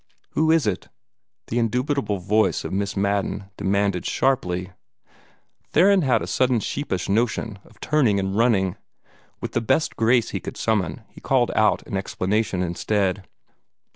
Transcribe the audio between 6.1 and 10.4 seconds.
a sudden sheepish notion of turning and running. With the best grace he